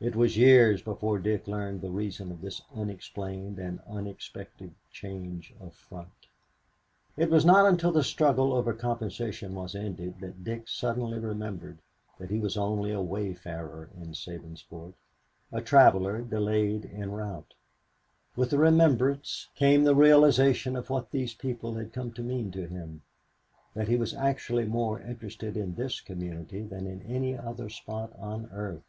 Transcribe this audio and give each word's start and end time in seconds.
It 0.00 0.16
was 0.16 0.38
years 0.38 0.80
before 0.80 1.18
Dick 1.18 1.46
learned 1.46 1.82
the 1.82 1.90
reason 1.90 2.32
of 2.32 2.40
this 2.40 2.62
unexplained 2.74 3.58
and 3.58 3.80
unexpected 3.86 4.72
change 4.90 5.52
of 5.60 5.74
front. 5.74 6.28
It 7.18 7.28
was 7.28 7.44
not 7.44 7.66
until 7.66 7.92
the 7.92 8.02
struggle 8.02 8.54
over 8.54 8.72
compensation 8.72 9.54
was 9.54 9.74
ended 9.74 10.20
that 10.22 10.42
Dick 10.42 10.68
suddenly 10.68 11.18
remembered 11.18 11.80
that 12.18 12.30
he 12.30 12.38
was 12.38 12.56
only 12.56 12.92
a 12.92 13.02
wayfarer 13.02 13.90
in 13.94 14.14
Sabinsport, 14.14 14.94
a 15.52 15.60
traveler 15.60 16.22
delayed 16.22 16.86
en 16.90 17.12
route. 17.12 17.52
With 18.36 18.48
the 18.48 18.58
remembrance 18.58 19.48
came 19.54 19.84
the 19.84 19.94
realization 19.94 20.76
of 20.76 20.88
what 20.88 21.10
these 21.10 21.34
people 21.34 21.74
had 21.74 21.92
come 21.92 22.12
to 22.12 22.22
mean 22.22 22.50
to 22.52 22.66
him, 22.68 23.02
that 23.74 23.88
he 23.88 23.96
was 23.96 24.14
actually 24.14 24.64
more 24.64 24.98
interested 24.98 25.58
in 25.58 25.74
this 25.74 26.00
community 26.00 26.62
than 26.62 26.86
in 26.86 27.02
any 27.02 27.36
other 27.36 27.68
spot 27.68 28.14
on 28.18 28.48
earth. 28.50 28.86